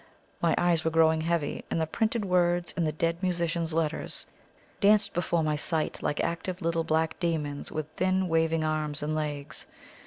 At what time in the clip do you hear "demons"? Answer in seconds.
7.19-7.71